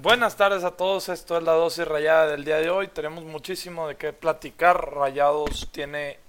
Buenas 0.00 0.36
tardes 0.36 0.62
a 0.62 0.70
todos, 0.70 1.08
esto 1.08 1.36
es 1.36 1.42
la 1.42 1.54
dosis 1.54 1.84
rayada 1.84 2.28
del 2.28 2.44
día 2.44 2.58
de 2.58 2.70
hoy. 2.70 2.86
Tenemos 2.86 3.24
muchísimo 3.24 3.88
de 3.88 3.96
qué 3.96 4.12
platicar. 4.12 4.94
Rayados 4.94 5.70
tiene 5.72 6.20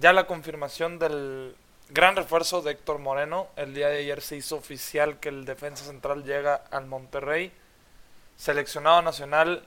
ya 0.00 0.12
la 0.12 0.26
confirmación 0.26 0.98
del 0.98 1.54
gran 1.90 2.16
refuerzo 2.16 2.60
de 2.60 2.72
Héctor 2.72 2.98
Moreno. 2.98 3.46
El 3.54 3.72
día 3.72 3.86
de 3.86 3.98
ayer 3.98 4.20
se 4.20 4.34
hizo 4.34 4.56
oficial 4.56 5.20
que 5.20 5.28
el 5.28 5.44
defensa 5.44 5.84
central 5.84 6.24
llega 6.24 6.56
al 6.72 6.86
Monterrey. 6.86 7.52
Seleccionado 8.36 9.00
nacional, 9.00 9.64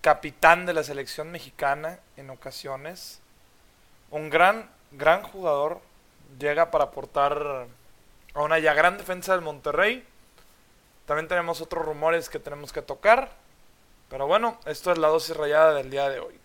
capitán 0.00 0.66
de 0.66 0.74
la 0.74 0.82
selección 0.82 1.30
mexicana 1.30 2.00
en 2.16 2.30
ocasiones. 2.30 3.20
Un 4.10 4.28
gran, 4.28 4.68
gran 4.90 5.22
jugador. 5.22 5.80
Llega 6.36 6.72
para 6.72 6.86
aportar 6.86 7.68
a 8.34 8.42
una 8.42 8.58
ya 8.58 8.74
gran 8.74 8.98
defensa 8.98 9.34
del 9.34 9.42
Monterrey 9.42 10.04
también 11.06 11.28
tenemos 11.28 11.60
otros 11.60 11.84
rumores 11.84 12.28
que 12.28 12.38
tenemos 12.38 12.72
que 12.72 12.82
tocar. 12.82 13.30
Pero 14.08 14.26
bueno, 14.26 14.58
esto 14.66 14.92
es 14.92 14.98
la 14.98 15.08
dosis 15.08 15.36
rayada 15.36 15.74
del 15.74 15.90
día 15.90 16.08
de 16.08 16.20
hoy. 16.20 16.38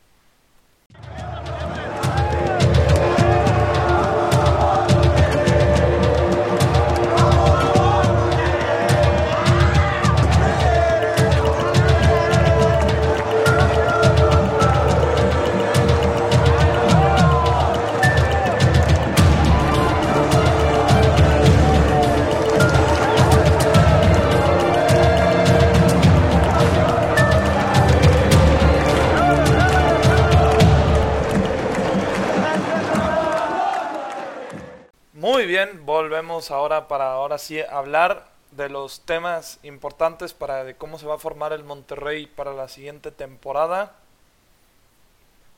Volvemos 36.20 36.52
ahora 36.52 36.90
para 36.90 37.14
ahora 37.14 37.38
sí 37.38 37.62
hablar 37.62 38.28
de 38.52 38.68
los 38.68 39.00
temas 39.06 39.58
importantes 39.64 40.34
para 40.34 40.66
de 40.66 40.76
cómo 40.76 41.00
se 41.00 41.06
va 41.06 41.16
a 41.16 41.18
formar 41.18 41.54
el 41.54 41.64
Monterrey 41.64 42.26
para 42.26 42.52
la 42.52 42.68
siguiente 42.68 43.10
temporada. 43.10 43.94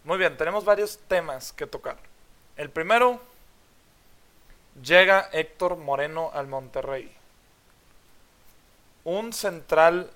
Muy 0.03 0.19
bien, 0.19 0.37
tenemos 0.37 0.63
varios 0.63 0.99
temas 1.07 1.51
que 1.51 1.65
tocar. 1.65 1.97
El 2.57 2.69
primero, 2.69 3.19
llega 4.83 5.29
Héctor 5.31 5.77
Moreno 5.77 6.29
al 6.31 6.45
Monterrey. 6.45 7.11
Un 9.03 9.33
central 9.33 10.11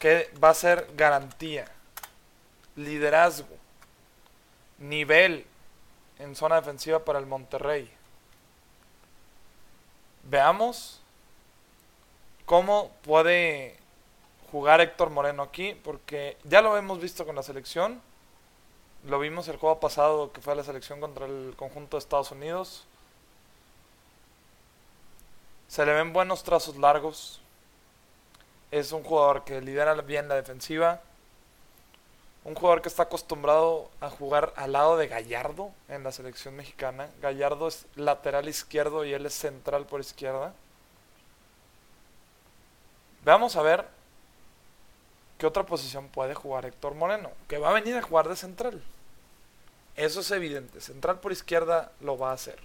que 0.00 0.32
va 0.42 0.48
a 0.48 0.54
ser 0.54 0.88
garantía, 0.96 1.66
liderazgo, 2.74 3.56
nivel 4.78 5.46
en 6.18 6.34
zona 6.34 6.56
defensiva 6.56 7.04
para 7.04 7.20
el 7.20 7.26
Monterrey 7.26 7.97
veamos 10.28 11.00
cómo 12.44 12.90
puede 13.02 13.76
jugar 14.50 14.80
Héctor 14.80 15.10
Moreno 15.10 15.42
aquí, 15.42 15.74
porque 15.84 16.36
ya 16.44 16.62
lo 16.62 16.76
hemos 16.76 17.00
visto 17.00 17.26
con 17.26 17.36
la 17.36 17.42
selección. 17.42 18.00
Lo 19.04 19.18
vimos 19.18 19.48
el 19.48 19.56
juego 19.56 19.80
pasado 19.80 20.32
que 20.32 20.40
fue 20.40 20.56
la 20.56 20.64
selección 20.64 21.00
contra 21.00 21.26
el 21.26 21.54
conjunto 21.56 21.96
de 21.96 22.00
Estados 22.00 22.30
Unidos. 22.30 22.84
Se 25.68 25.84
le 25.84 25.92
ven 25.92 26.12
buenos 26.12 26.42
trazos 26.42 26.76
largos. 26.76 27.40
Es 28.70 28.92
un 28.92 29.02
jugador 29.02 29.44
que 29.44 29.60
lidera 29.60 29.94
bien 29.94 30.28
la 30.28 30.34
defensiva 30.34 31.00
un 32.48 32.54
jugador 32.54 32.80
que 32.80 32.88
está 32.88 33.02
acostumbrado 33.04 33.90
a 34.00 34.08
jugar 34.08 34.54
al 34.56 34.72
lado 34.72 34.96
de 34.96 35.06
Gallardo 35.06 35.70
en 35.88 36.02
la 36.02 36.12
selección 36.12 36.56
mexicana. 36.56 37.10
Gallardo 37.20 37.68
es 37.68 37.84
lateral 37.94 38.48
izquierdo 38.48 39.04
y 39.04 39.12
él 39.12 39.26
es 39.26 39.34
central 39.34 39.84
por 39.84 40.00
izquierda. 40.00 40.54
Vamos 43.22 43.54
a 43.56 43.62
ver 43.62 43.86
qué 45.36 45.46
otra 45.46 45.64
posición 45.64 46.08
puede 46.08 46.34
jugar 46.34 46.64
Héctor 46.64 46.94
Moreno, 46.94 47.30
que 47.48 47.58
va 47.58 47.68
a 47.68 47.74
venir 47.74 47.96
a 47.96 48.02
jugar 48.02 48.26
de 48.28 48.36
central. 48.36 48.82
Eso 49.94 50.20
es 50.20 50.30
evidente, 50.30 50.80
central 50.80 51.20
por 51.20 51.32
izquierda 51.32 51.92
lo 52.00 52.16
va 52.16 52.30
a 52.30 52.34
hacer. 52.34 52.58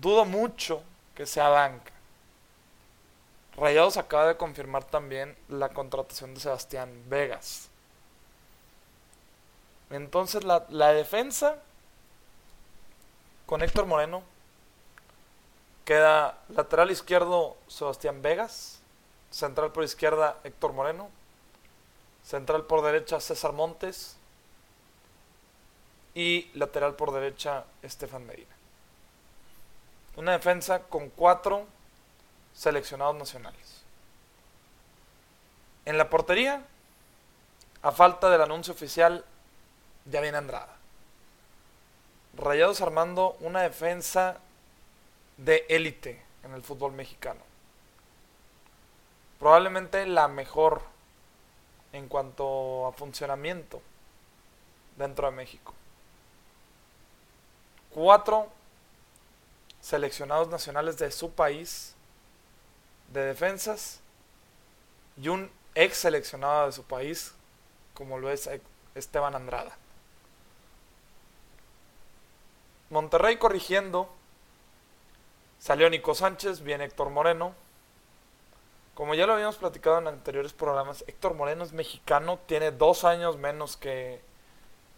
Dudo 0.00 0.24
mucho 0.24 0.82
que 1.14 1.26
sea 1.26 1.50
banca. 1.50 1.92
Rayados 3.54 3.98
acaba 3.98 4.28
de 4.28 4.36
confirmar 4.38 4.84
también 4.84 5.36
la 5.48 5.68
contratación 5.68 6.32
de 6.32 6.40
Sebastián 6.40 6.90
Vegas. 7.08 7.68
Entonces 9.90 10.44
la, 10.44 10.60
defensa 10.92 11.56
con 13.46 13.62
Héctor 13.62 13.86
Moreno 13.86 14.22
queda 15.84 16.38
lateral 16.48 16.90
izquierdo 16.90 17.56
Sebastián 17.68 18.20
Vegas, 18.20 18.80
central 19.30 19.70
por 19.70 19.84
izquierda 19.84 20.38
Héctor 20.42 20.72
Moreno, 20.72 21.08
central 22.24 22.64
por 22.64 22.82
derecha 22.82 23.20
César 23.20 23.52
Montes 23.52 24.16
y 26.14 26.50
lateral 26.54 26.96
por 26.96 27.12
derecha 27.12 27.64
Estefan 27.82 28.26
Medina. 28.26 28.56
Una 30.16 30.32
defensa 30.32 30.80
con 30.80 31.10
cuatro 31.10 31.66
seleccionados 32.54 33.14
nacionales. 33.14 33.82
En 35.84 35.98
la 35.98 36.10
portería, 36.10 36.64
a 37.82 37.92
falta 37.92 38.28
del 38.30 38.40
anuncio 38.40 38.72
oficial, 38.72 39.24
ya 40.10 40.20
viene 40.20 40.38
Andrada. 40.38 40.76
Rayados 42.34 42.80
armando 42.80 43.36
una 43.40 43.62
defensa 43.62 44.38
de 45.36 45.64
élite 45.68 46.22
en 46.44 46.52
el 46.54 46.62
fútbol 46.62 46.92
mexicano. 46.92 47.40
Probablemente 49.38 50.06
la 50.06 50.28
mejor 50.28 50.82
en 51.92 52.08
cuanto 52.08 52.86
a 52.86 52.92
funcionamiento 52.92 53.80
dentro 54.96 55.30
de 55.30 55.36
México. 55.36 55.74
Cuatro 57.90 58.48
seleccionados 59.80 60.48
nacionales 60.48 60.98
de 60.98 61.10
su 61.10 61.30
país 61.32 61.94
de 63.12 63.24
defensas 63.24 64.00
y 65.20 65.28
un 65.28 65.50
ex 65.74 65.98
seleccionado 65.98 66.66
de 66.66 66.72
su 66.72 66.82
país 66.82 67.32
como 67.94 68.18
lo 68.18 68.30
es 68.30 68.48
Esteban 68.94 69.34
Andrada. 69.34 69.76
Monterrey 72.90 73.36
corrigiendo. 73.36 74.08
Salió 75.58 75.90
Nico 75.90 76.14
Sánchez, 76.14 76.60
viene 76.60 76.84
Héctor 76.84 77.10
Moreno. 77.10 77.54
Como 78.94 79.14
ya 79.14 79.26
lo 79.26 79.34
habíamos 79.34 79.56
platicado 79.56 79.98
en 79.98 80.06
anteriores 80.08 80.52
programas, 80.52 81.04
Héctor 81.06 81.34
Moreno 81.34 81.64
es 81.64 81.72
mexicano, 81.72 82.38
tiene 82.46 82.70
dos 82.70 83.04
años 83.04 83.36
menos 83.36 83.76
que 83.76 84.20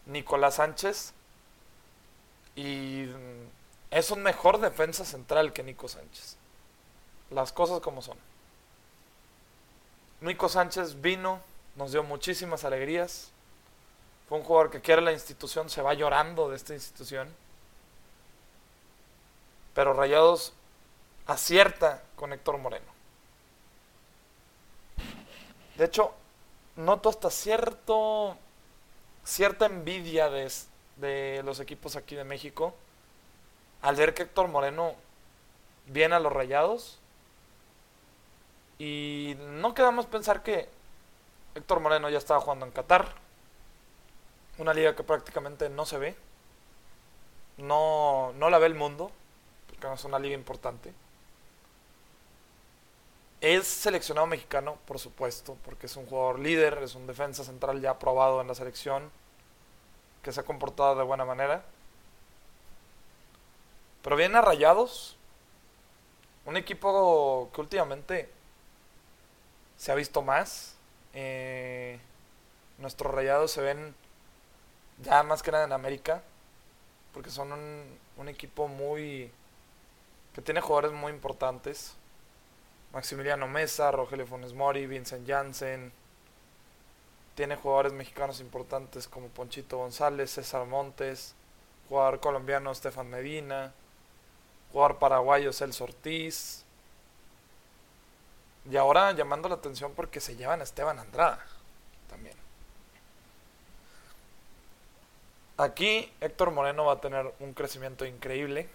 Nicolás 0.06 0.56
Sánchez. 0.56 1.14
Y 2.54 3.06
es 3.90 4.10
un 4.10 4.22
mejor 4.22 4.60
defensa 4.60 5.04
central 5.04 5.52
que 5.52 5.62
Nico 5.62 5.88
Sánchez. 5.88 6.36
Las 7.30 7.52
cosas 7.52 7.80
como 7.80 8.02
son. 8.02 8.18
Nico 10.20 10.48
Sánchez 10.48 11.00
vino, 11.00 11.40
nos 11.76 11.92
dio 11.92 12.02
muchísimas 12.02 12.64
alegrías. 12.64 13.30
Fue 14.28 14.38
un 14.38 14.44
jugador 14.44 14.70
que 14.70 14.80
quiere 14.80 15.00
la 15.00 15.12
institución, 15.12 15.70
se 15.70 15.80
va 15.80 15.94
llorando 15.94 16.50
de 16.50 16.56
esta 16.56 16.74
institución. 16.74 17.28
Pero 19.78 19.92
Rayados 19.92 20.52
acierta 21.28 22.02
con 22.16 22.32
Héctor 22.32 22.58
Moreno. 22.58 22.88
De 25.76 25.84
hecho, 25.84 26.12
noto 26.74 27.08
hasta 27.08 27.30
cierto 27.30 28.36
cierta 29.22 29.66
envidia 29.66 30.30
de, 30.30 30.52
de 30.96 31.42
los 31.44 31.60
equipos 31.60 31.94
aquí 31.94 32.16
de 32.16 32.24
México 32.24 32.74
al 33.80 33.94
ver 33.94 34.14
que 34.14 34.24
Héctor 34.24 34.48
Moreno 34.48 34.96
viene 35.86 36.16
a 36.16 36.18
los 36.18 36.32
Rayados. 36.32 36.98
Y 38.80 39.36
no 39.38 39.74
quedamos 39.74 40.06
pensar 40.06 40.42
que 40.42 40.68
Héctor 41.54 41.78
Moreno 41.78 42.10
ya 42.10 42.18
estaba 42.18 42.40
jugando 42.40 42.66
en 42.66 42.72
Qatar. 42.72 43.14
Una 44.58 44.74
liga 44.74 44.96
que 44.96 45.04
prácticamente 45.04 45.68
no 45.68 45.86
se 45.86 45.98
ve. 45.98 46.16
No, 47.58 48.32
no 48.38 48.50
la 48.50 48.58
ve 48.58 48.66
el 48.66 48.74
mundo 48.74 49.12
que 49.80 49.92
es 49.92 50.04
una 50.04 50.18
liga 50.18 50.34
importante. 50.34 50.92
Es 53.40 53.66
seleccionado 53.66 54.26
mexicano, 54.26 54.78
por 54.86 54.98
supuesto, 54.98 55.56
porque 55.64 55.86
es 55.86 55.96
un 55.96 56.06
jugador 56.06 56.40
líder, 56.40 56.78
es 56.82 56.94
un 56.94 57.06
defensa 57.06 57.44
central 57.44 57.80
ya 57.80 57.90
aprobado 57.90 58.40
en 58.40 58.48
la 58.48 58.54
selección, 58.54 59.10
que 60.22 60.32
se 60.32 60.40
ha 60.40 60.44
comportado 60.44 60.96
de 60.96 61.04
buena 61.04 61.24
manera. 61.24 61.64
Pero 64.02 64.16
viene 64.16 64.38
a 64.38 64.40
Rayados, 64.40 65.16
un 66.46 66.56
equipo 66.56 67.50
que 67.52 67.60
últimamente 67.60 68.28
se 69.76 69.92
ha 69.92 69.94
visto 69.94 70.22
más. 70.22 70.74
Eh, 71.14 72.00
nuestros 72.78 73.12
rayados 73.12 73.50
se 73.50 73.60
ven 73.60 73.94
ya 75.02 75.22
más 75.22 75.42
que 75.42 75.52
nada 75.52 75.64
en 75.64 75.72
América, 75.72 76.22
porque 77.12 77.30
son 77.30 77.52
un 77.52 78.28
equipo 78.28 78.66
muy 78.66 79.30
que 80.38 80.42
tiene 80.42 80.60
jugadores 80.60 80.92
muy 80.92 81.10
importantes. 81.10 81.94
Maximiliano 82.92 83.48
Mesa, 83.48 83.90
Rogelio 83.90 84.24
Funes 84.24 84.52
Mori, 84.52 84.86
Vincent 84.86 85.26
Janssen. 85.26 85.90
Tiene 87.34 87.56
jugadores 87.56 87.92
mexicanos 87.92 88.38
importantes 88.38 89.08
como 89.08 89.26
Ponchito 89.30 89.78
González, 89.78 90.30
César 90.30 90.64
Montes, 90.64 91.34
jugador 91.88 92.20
colombiano 92.20 92.70
Estefan 92.70 93.10
Medina, 93.10 93.72
jugador 94.70 95.00
paraguayo 95.00 95.52
Celso 95.52 95.82
Ortiz. 95.82 96.62
Y 98.70 98.76
ahora 98.76 99.10
llamando 99.10 99.48
la 99.48 99.56
atención 99.56 99.92
porque 99.96 100.20
se 100.20 100.36
llevan 100.36 100.60
a 100.60 100.62
Esteban 100.62 101.00
Andrada 101.00 101.44
también. 102.08 102.36
Aquí 105.56 106.12
Héctor 106.20 106.52
Moreno 106.52 106.84
va 106.84 106.92
a 106.92 107.00
tener 107.00 107.34
un 107.40 107.54
crecimiento 107.54 108.06
increíble. 108.06 108.68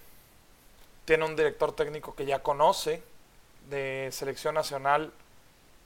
Tiene 1.05 1.25
un 1.25 1.35
director 1.35 1.75
técnico 1.75 2.15
que 2.15 2.25
ya 2.25 2.43
conoce 2.43 3.03
de 3.69 4.09
selección 4.11 4.55
nacional 4.55 5.11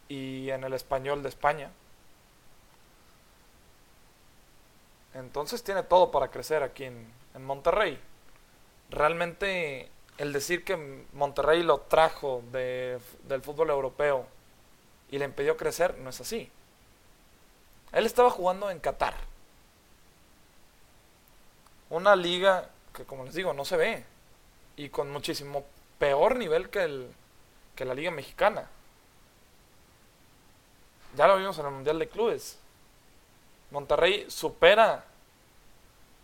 y 0.09 0.49
en 0.49 0.63
el 0.63 0.73
español 0.73 1.23
de 1.23 1.29
España. 1.29 1.71
Entonces 5.13 5.63
tiene 5.63 5.83
todo 5.83 6.11
para 6.11 6.29
crecer 6.29 6.63
aquí 6.63 6.83
en, 6.83 7.11
en 7.33 7.45
Monterrey. 7.45 7.99
Realmente 8.89 9.89
el 10.17 10.33
decir 10.33 10.63
que 10.63 11.05
Monterrey 11.13 11.63
lo 11.63 11.81
trajo 11.81 12.43
de, 12.51 12.99
del 13.23 13.41
fútbol 13.41 13.69
europeo 13.69 14.25
y 15.09 15.17
le 15.17 15.25
impidió 15.25 15.57
crecer 15.57 15.97
no 15.99 16.09
es 16.09 16.19
así. 16.19 16.49
Él 17.91 18.05
estaba 18.05 18.29
jugando 18.29 18.69
en 18.69 18.79
Qatar. 18.79 19.13
Una 21.89 22.15
liga 22.15 22.69
que, 22.93 23.05
como 23.05 23.23
les 23.23 23.33
digo, 23.33 23.53
no 23.53 23.63
se 23.63 23.77
ve. 23.77 24.05
Y 24.77 24.89
con 24.89 25.11
muchísimo 25.11 25.65
peor 25.99 26.37
nivel 26.37 26.69
que, 26.69 26.83
el, 26.83 27.13
que 27.75 27.83
la 27.83 27.93
liga 27.93 28.11
mexicana. 28.11 28.69
Ya 31.15 31.27
lo 31.27 31.37
vimos 31.37 31.57
en 31.57 31.65
el 31.65 31.71
Mundial 31.71 31.99
de 31.99 32.07
Clubes. 32.07 32.57
Monterrey 33.71 34.29
supera 34.29 35.03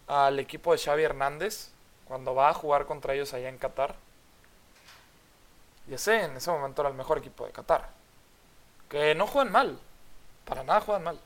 al 0.08 0.40
equipo 0.40 0.72
de 0.72 0.78
Xavi 0.78 1.04
Hernández 1.04 1.70
cuando 2.06 2.36
va 2.36 2.50
a 2.50 2.54
jugar 2.54 2.86
contra 2.86 3.14
ellos 3.14 3.34
allá 3.34 3.50
en 3.50 3.58
Qatar. 3.58 3.96
Y 5.90 5.96
ese 5.96 6.24
en 6.24 6.38
ese 6.38 6.52
momento 6.52 6.82
era 6.82 6.90
el 6.90 6.96
mejor 6.96 7.18
equipo 7.18 7.46
de 7.46 7.52
Qatar. 7.52 7.90
Que 8.90 9.16
no 9.16 9.28
juegan 9.28 9.52
mal. 9.52 9.80
Para 10.46 10.64
nada 10.64 10.82
juegan 10.82 11.04
mal. 11.04 11.20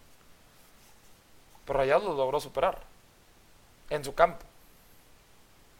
Pero 1.65 1.79
Rayados 1.79 2.05
lo 2.05 2.13
logró 2.15 2.39
superar. 2.39 2.81
En 3.89 4.03
su 4.03 4.15
campo. 4.15 4.45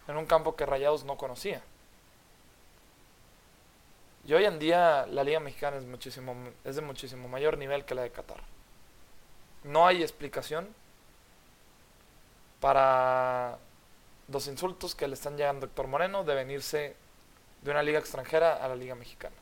En 0.08 0.18
un 0.18 0.26
campo 0.26 0.56
que 0.56 0.66
Rayados 0.66 1.04
no 1.04 1.18
conocía. 1.18 1.62
Y 4.26 4.34
hoy 4.34 4.46
en 4.46 4.60
día 4.60 5.06
la 5.08 5.24
Liga 5.24 5.40
Mexicana 5.40 5.78
es, 5.78 5.86
muchísimo, 5.86 6.36
es 6.66 6.76
de 6.76 6.82
muchísimo 6.82 7.28
mayor 7.30 7.58
nivel 7.58 7.86
que 7.86 7.96
la 7.96 8.02
de 8.02 8.12
Qatar. 8.12 8.42
No 9.64 9.88
hay 9.88 10.04
explicación 10.04 10.68
para 12.60 13.58
los 14.28 14.48
insultos 14.48 14.96
que 14.96 15.08
le 15.08 15.14
están 15.14 15.38
llegando 15.38 15.66
a 15.66 15.70
Héctor 15.70 15.88
Moreno 15.88 16.24
de 16.24 16.36
venirse 16.36 16.96
de 17.62 17.72
una 17.72 17.84
liga 17.84 18.00
extranjera 18.00 18.56
a 18.56 18.68
la 18.68 18.76
liga 18.76 18.96
mexicana. 18.96 19.36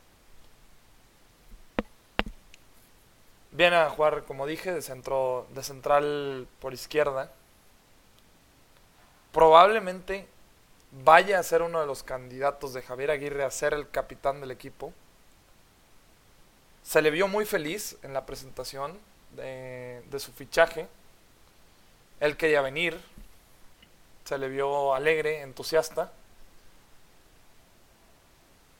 Viene 3.50 3.76
a 3.76 3.90
jugar, 3.90 4.24
como 4.24 4.46
dije, 4.46 4.72
de 4.72 4.82
centro, 4.82 5.46
de 5.50 5.62
central 5.62 6.46
por 6.60 6.74
izquierda. 6.74 7.32
Probablemente 9.32 10.28
vaya 11.04 11.38
a 11.38 11.42
ser 11.42 11.62
uno 11.62 11.80
de 11.80 11.86
los 11.86 12.02
candidatos 12.02 12.72
de 12.72 12.82
Javier 12.82 13.10
Aguirre 13.10 13.44
a 13.44 13.50
ser 13.50 13.74
el 13.74 13.88
capitán 13.90 14.40
del 14.40 14.50
equipo. 14.50 14.92
Se 16.82 17.02
le 17.02 17.10
vio 17.10 17.28
muy 17.28 17.44
feliz 17.44 17.96
en 18.02 18.12
la 18.12 18.24
presentación 18.26 18.98
de, 19.32 20.02
su 20.18 20.32
fichaje. 20.32 20.86
Él 22.20 22.36
quería 22.36 22.62
venir, 22.62 22.98
se 24.24 24.38
le 24.38 24.48
vio 24.48 24.94
alegre, 24.94 25.42
entusiasta. 25.42 26.12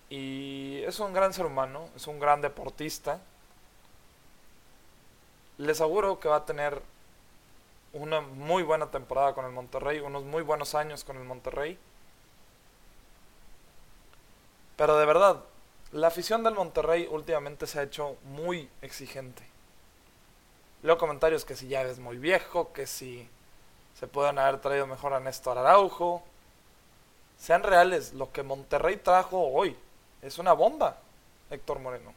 Y 0.08 0.82
es 0.86 1.00
un 1.00 1.12
gran 1.12 1.32
ser 1.34 1.46
humano, 1.46 1.88
es 1.96 2.06
un 2.06 2.20
gran 2.20 2.40
deportista. 2.40 3.20
Les 5.58 5.80
aseguro 5.80 6.20
que 6.20 6.28
va 6.28 6.36
a 6.36 6.44
tener 6.44 6.80
una 7.92 8.20
muy 8.20 8.62
buena 8.62 8.90
temporada 8.90 9.34
con 9.34 9.44
el 9.46 9.52
Monterrey, 9.52 9.98
unos 9.98 10.22
muy 10.24 10.42
buenos 10.42 10.74
años 10.74 11.02
con 11.02 11.16
el 11.16 11.24
Monterrey. 11.24 11.76
Pero 14.76 14.96
de 14.96 15.06
verdad, 15.06 15.42
la 15.92 16.08
afición 16.08 16.44
del 16.44 16.54
Monterrey 16.54 17.08
últimamente 17.10 17.66
se 17.66 17.80
ha 17.80 17.82
hecho 17.82 18.16
muy 18.24 18.68
exigente. 18.82 19.42
Leo 20.82 20.98
comentarios 20.98 21.44
que 21.44 21.56
si 21.56 21.68
ya 21.68 21.82
es 21.82 21.98
muy 21.98 22.18
viejo, 22.18 22.72
que 22.72 22.86
si 22.86 23.28
se 23.98 24.06
pueden 24.06 24.38
haber 24.38 24.60
traído 24.60 24.86
mejor 24.86 25.14
a 25.14 25.20
Néstor 25.20 25.56
Araujo. 25.56 26.22
Sean 27.38 27.62
reales, 27.62 28.12
lo 28.12 28.30
que 28.30 28.42
Monterrey 28.42 28.96
trajo 28.96 29.40
hoy 29.40 29.76
es 30.22 30.38
una 30.38 30.52
bomba, 30.52 30.98
Héctor 31.50 31.78
Moreno. 31.78 32.12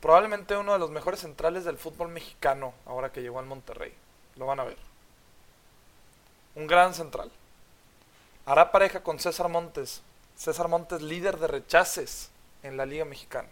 Probablemente 0.00 0.56
uno 0.56 0.72
de 0.72 0.78
los 0.78 0.90
mejores 0.90 1.20
centrales 1.20 1.64
del 1.64 1.78
fútbol 1.78 2.08
mexicano 2.08 2.74
ahora 2.86 3.12
que 3.12 3.22
llegó 3.22 3.38
al 3.38 3.46
Monterrey. 3.46 3.94
Lo 4.36 4.46
van 4.46 4.60
a 4.60 4.64
ver. 4.64 4.76
Un 6.54 6.66
gran 6.66 6.92
central. 6.92 7.30
Hará 8.44 8.72
pareja 8.72 9.02
con 9.02 9.18
César 9.20 9.48
Montes. 9.48 10.02
César 10.42 10.66
Montes 10.66 11.02
líder 11.02 11.38
de 11.38 11.46
rechaces 11.46 12.28
en 12.64 12.76
la 12.76 12.84
Liga 12.84 13.04
Mexicana. 13.04 13.48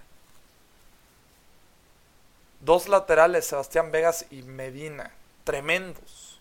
Dos 2.59 2.89
laterales, 2.89 3.47
Sebastián 3.47 3.93
Vegas 3.93 4.27
y 4.33 4.43
Medina 4.43 5.13
tremendos. 5.45 6.41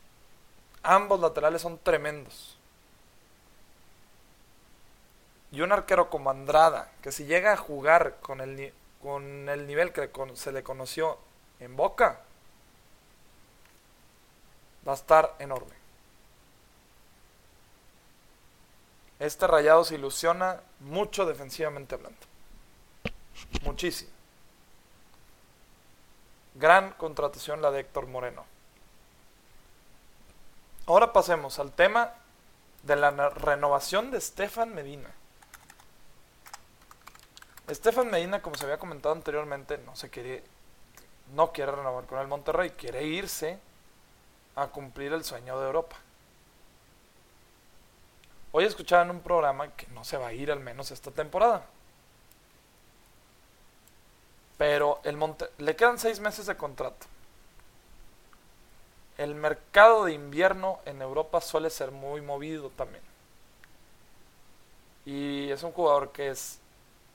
Ambos 0.82 1.20
laterales 1.20 1.62
son 1.62 1.78
tremendos. 1.78 2.58
Y 5.52 5.62
un 5.62 5.72
arquero 5.72 6.10
como 6.10 6.32
Andrada, 6.32 6.92
que 7.04 7.12
si 7.12 7.26
llega 7.26 7.54
a 7.54 7.58
jugar 7.58 8.18
con 8.22 8.42
el, 8.42 8.74
con 9.04 9.50
el 9.50 9.68
nivel 9.68 9.94
que 9.94 10.10
se 10.34 10.52
le 10.52 10.64
conoció 10.64 11.20
en 11.60 11.76
Boca, 11.76 12.22
va 14.88 14.94
a 14.94 14.96
estar 14.96 15.36
enorme. 15.38 15.79
Este 19.20 19.48
rayado 19.48 19.84
se 19.84 19.96
ilusiona 19.96 20.62
mucho 20.80 21.26
defensivamente 21.26 21.96
hablando. 21.96 22.20
Muchísimo. 23.64 24.12
Gran 26.56 26.92
contratación 26.94 27.62
la 27.62 27.72
de 27.72 27.82
Héctor 27.82 28.08
Moreno. 28.08 28.46
Ahora 30.88 31.14
pasemos 31.14 31.60
al 31.60 31.72
tema 31.72 32.14
de 32.84 32.96
la 32.96 33.12
renovación 33.30 34.10
de 34.10 34.22
Stefan 34.22 34.74
Medina. 34.74 35.10
Stefan 37.70 38.10
Medina, 38.10 38.42
como 38.42 38.56
se 38.56 38.64
había 38.64 38.80
comentado 38.80 39.14
anteriormente, 39.14 39.78
no 39.80 39.96
se 39.96 40.10
quiere, 40.10 40.44
no 41.36 41.52
quiere 41.52 41.74
renovar 41.74 42.06
con 42.06 42.20
el 42.20 42.28
Monterrey, 42.28 42.72
quiere 42.72 43.04
irse 43.04 43.60
a 44.56 44.68
cumplir 44.68 45.14
el 45.14 45.24
sueño 45.24 45.60
de 45.60 45.68
Europa. 45.68 45.98
Hoy 48.52 48.66
escuchaba 48.66 49.10
un 49.10 49.22
programa 49.22 49.70
que 49.76 49.88
no 49.88 50.04
se 50.04 50.18
va 50.18 50.28
a 50.28 50.34
ir 50.34 50.52
al 50.52 50.60
menos 50.60 50.92
esta 50.92 51.12
temporada. 51.12 51.66
Pero 54.58 55.00
el 55.04 55.18
Monte 55.18 55.46
le 55.60 55.76
quedan 55.76 56.00
seis 56.00 56.20
meses 56.20 56.46
de 56.46 56.58
contrato 56.58 57.06
el 59.20 59.36
mercado 59.36 60.06
de 60.06 60.14
invierno 60.14 60.80
en 60.86 61.02
Europa 61.02 61.42
suele 61.42 61.70
ser 61.70 61.92
muy 61.92 62.22
movido 62.22 62.70
también. 62.70 63.04
Y 65.06 65.52
es 65.52 65.62
un 65.64 65.74
jugador 65.74 66.14
que 66.14 66.30
es 66.30 66.58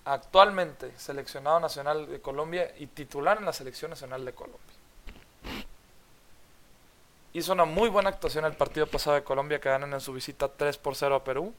actualmente 0.05 0.93
seleccionado 0.99 1.61
nacional 1.61 2.07
de 2.07 2.21
Colombia 2.21 2.71
y 2.79 2.89
titular 2.89 3.39
en 3.39 3.47
la 3.47 3.55
selección 3.55 3.91
nacional 3.91 4.23
de 4.23 4.35
Colombia. 4.35 4.61
Hizo 7.35 7.53
una 7.53 7.65
muy 7.65 7.89
buena 7.89 8.11
actuación 8.11 8.45
el 8.45 8.55
partido 8.55 8.87
pasado 8.87 9.17
de 9.17 9.25
Colombia 9.25 9.61
que 9.61 9.69
ganan 9.69 9.93
en 9.93 10.01
su 10.01 10.13
visita 10.13 10.49
3 10.49 10.79
por 10.79 10.95
0 10.95 11.17
a 11.17 11.25
Perú. 11.25 11.53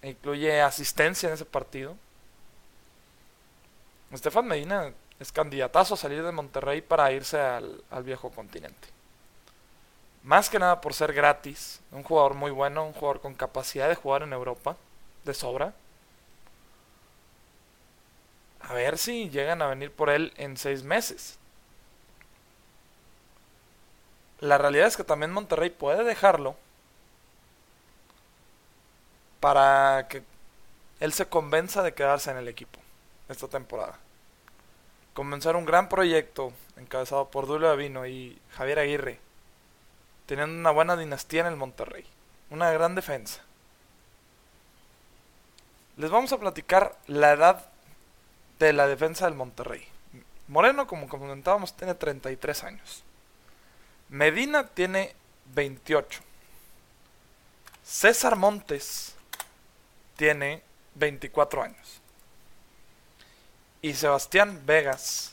incluye 0.00 0.62
asistencia 0.62 1.28
en 1.28 1.34
ese 1.34 1.44
partido. 1.44 1.96
Estefan 4.12 4.46
Medina 4.46 4.92
es 5.18 5.32
candidatazo 5.32 5.94
a 5.94 5.96
salir 5.96 6.22
de 6.22 6.30
Monterrey 6.30 6.80
para 6.82 7.10
irse 7.10 7.40
al, 7.40 7.82
viejo 8.04 8.30
continente. 8.30 8.88
Más 10.22 10.48
que 10.48 10.60
nada 10.60 10.80
por 10.80 10.94
ser 10.94 11.12
gratis, 11.12 11.80
un 11.90 12.04
jugador 12.04 12.34
muy 12.34 12.52
bueno, 12.52 12.86
un 12.86 12.92
jugador 12.92 13.20
con 13.20 13.34
capacidad 13.34 13.88
de 13.88 13.96
jugar 13.96 14.22
en 14.22 14.32
Europa, 14.32 14.76
de 15.24 15.34
sobra. 15.34 15.74
A 18.60 18.72
ver 18.72 18.98
si 18.98 19.30
llegan 19.30 19.62
a 19.62 19.66
venir 19.66 19.90
por 19.90 20.10
él 20.10 20.32
en 20.36 20.56
seis 20.56 20.84
meses. 20.84 21.38
La 24.40 24.58
realidad 24.58 24.86
es 24.86 24.96
que 24.96 25.04
también 25.04 25.32
Monterrey 25.32 25.70
puede 25.70 26.04
dejarlo 26.04 26.56
para 29.40 30.06
que 30.08 30.22
él 31.00 31.12
se 31.12 31.26
convenza 31.26 31.82
de 31.82 31.94
quedarse 31.94 32.30
en 32.30 32.36
el 32.36 32.48
equipo 32.48 32.78
esta 33.28 33.48
temporada. 33.48 33.98
Comenzar 35.14 35.56
un 35.56 35.64
gran 35.64 35.88
proyecto 35.88 36.52
encabezado 36.76 37.28
por 37.28 37.46
Dulio 37.46 37.70
Avino 37.70 38.06
y 38.06 38.40
Javier 38.52 38.78
Aguirre, 38.78 39.18
teniendo 40.26 40.56
una 40.56 40.70
buena 40.70 40.96
dinastía 40.96 41.40
en 41.40 41.48
el 41.48 41.56
Monterrey, 41.56 42.06
una 42.50 42.70
gran 42.70 42.94
defensa. 42.94 43.42
Les 45.96 46.10
vamos 46.10 46.32
a 46.32 46.38
platicar 46.38 46.96
la 47.08 47.32
edad 47.32 47.66
de 48.60 48.72
la 48.72 48.86
defensa 48.86 49.24
del 49.24 49.34
Monterrey. 49.34 49.86
Moreno, 50.46 50.86
como 50.86 51.08
comentábamos, 51.08 51.76
tiene 51.76 51.94
33 51.94 52.64
años. 52.64 53.04
Medina 54.08 54.66
tiene 54.66 55.14
28. 55.54 56.20
César 57.84 58.36
Montes 58.36 59.14
tiene 60.16 60.62
24 60.94 61.62
años. 61.62 62.00
Y 63.82 63.94
Sebastián 63.94 64.62
Vegas, 64.64 65.32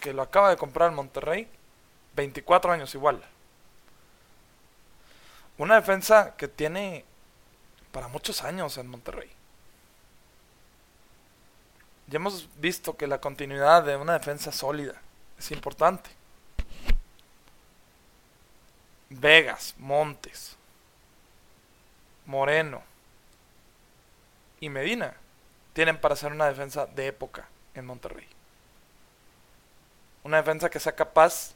que 0.00 0.12
lo 0.12 0.22
acaba 0.22 0.50
de 0.50 0.56
comprar 0.56 0.90
el 0.90 0.96
Monterrey, 0.96 1.48
24 2.16 2.72
años 2.72 2.94
igual. 2.94 3.22
Una 5.58 5.76
defensa 5.76 6.34
que 6.36 6.48
tiene 6.48 7.04
para 7.92 8.08
muchos 8.08 8.42
años 8.42 8.78
en 8.78 8.88
Monterrey. 8.88 9.30
Ya 12.08 12.16
hemos 12.16 12.48
visto 12.58 12.96
que 12.96 13.06
la 13.06 13.20
continuidad 13.20 13.84
de 13.84 13.96
una 13.96 14.14
defensa 14.14 14.50
sólida 14.50 15.00
es 15.38 15.50
importante. 15.50 16.10
Vegas, 19.20 19.74
Montes, 19.78 20.56
Moreno 22.26 22.82
y 24.60 24.68
Medina 24.68 25.14
tienen 25.72 25.98
para 26.00 26.16
ser 26.16 26.32
una 26.32 26.46
defensa 26.46 26.86
de 26.86 27.08
época 27.08 27.48
en 27.74 27.86
Monterrey. 27.86 28.26
Una 30.24 30.38
defensa 30.38 30.70
que 30.70 30.80
sea 30.80 30.94
capaz 30.94 31.54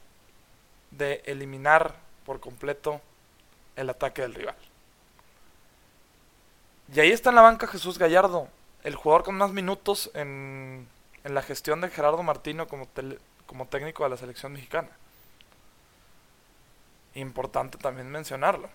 de 0.91 1.21
eliminar 1.25 1.95
por 2.25 2.39
completo 2.39 3.01
el 3.75 3.89
ataque 3.89 4.21
del 4.21 4.33
rival. 4.33 4.55
Y 6.93 6.99
ahí 6.99 7.11
está 7.11 7.29
en 7.29 7.35
la 7.35 7.41
banca 7.41 7.67
Jesús 7.67 7.97
Gallardo, 7.97 8.47
el 8.83 8.95
jugador 8.95 9.23
con 9.23 9.37
más 9.37 9.51
minutos 9.51 10.09
en, 10.13 10.87
en 11.23 11.33
la 11.33 11.41
gestión 11.41 11.81
de 11.81 11.89
Gerardo 11.89 12.23
Martino 12.23 12.67
como, 12.67 12.87
como 13.45 13.67
técnico 13.67 14.03
de 14.03 14.09
la 14.09 14.17
selección 14.17 14.53
mexicana. 14.53 14.89
Importante 17.17 17.79
también 17.79 18.11
mencionarlo. 18.11 18.69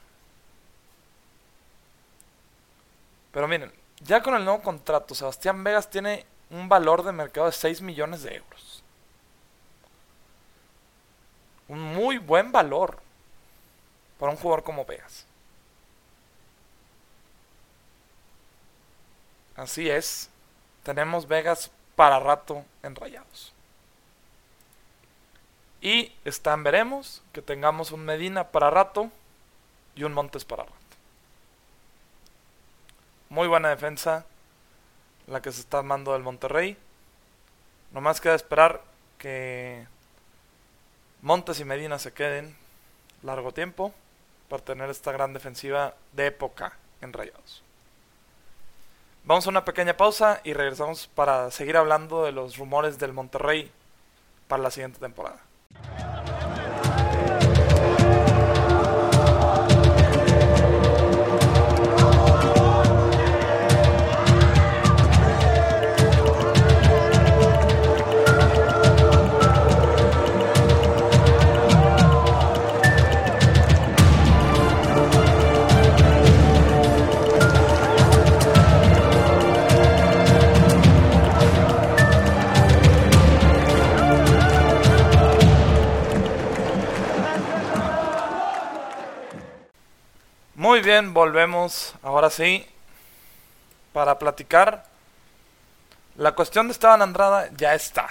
Pero 3.31 3.47
miren, 3.47 3.73
ya 4.01 4.21
con 4.21 4.35
el 4.35 4.45
nuevo 4.45 4.63
contrato, 4.63 5.15
Sebastián 5.15 5.63
Vegas 5.63 5.89
tiene 5.89 6.27
un 6.51 6.69
valor 6.69 7.05
de 7.05 7.13
mercado 7.13 7.47
de 7.47 7.53
6 7.53 7.81
millones 7.83 8.25
de 8.25 8.35
euros. 8.35 8.83
Un 11.69 11.81
muy 11.95 12.19
buen 12.19 12.51
valor 12.51 12.99
para 14.19 14.33
un 14.33 14.39
jugador 14.39 14.65
como 14.65 14.85
Vegas. 14.85 15.25
Así 19.55 19.89
es, 19.89 20.29
tenemos 20.83 21.29
Vegas 21.29 21.71
para 21.95 22.19
rato 22.19 22.65
en 22.83 22.97
Rayados. 22.97 23.53
Y 25.83 26.13
están, 26.25 26.63
veremos 26.63 27.23
que 27.33 27.43
tengamos 27.43 27.91
un 27.91 28.05
Medina 28.05 28.49
para 28.49 28.71
rato 28.71 29.11
y 29.97 30.05
un 30.05 30.13
Montes 30.13 30.45
para 30.45 30.63
rato. 30.63 30.77
Muy 33.29 33.49
buena 33.49 33.71
defensa 33.71 34.25
la 35.27 35.43
que 35.43 35.51
se 35.51 35.61
está 35.61 35.79
armando 35.79 36.13
del 36.13 36.23
Monterrey. 36.23 36.77
Nomás 37.91 38.21
queda 38.21 38.37
esperar 38.37 38.81
que 39.19 39.87
Montes 41.21 41.59
y 41.59 41.65
Medina 41.65 41.99
se 41.99 42.13
queden 42.13 42.57
largo 43.23 43.53
tiempo 43.53 43.93
para 44.49 44.63
tener 44.63 44.89
esta 44.89 45.11
gran 45.11 45.33
defensiva 45.33 45.95
de 46.13 46.27
época 46.27 46.77
en 47.01 47.13
Rayados. 47.13 47.63
Vamos 49.25 49.47
a 49.47 49.51
una 49.51 49.65
pequeña 49.65 49.97
pausa 49.97 50.41
y 50.45 50.53
regresamos 50.53 51.09
para 51.09 51.51
seguir 51.51 51.77
hablando 51.77 52.25
de 52.25 52.33
los 52.33 52.57
rumores 52.57 52.99
del 52.99 53.13
Monterrey 53.13 53.71
para 54.47 54.63
la 54.63 54.71
siguiente 54.71 55.01
temporada. 55.01 55.41
Muy 90.73 90.81
bien, 90.81 91.13
volvemos 91.13 91.95
ahora 92.03 92.31
sí 92.31 92.67
para 93.93 94.19
platicar. 94.19 94.87
La 96.17 96.33
cuestión 96.33 96.67
de 96.67 96.73
Esteban 96.73 97.03
Andrada 97.03 97.51
ya 97.55 97.75
está. 97.75 98.09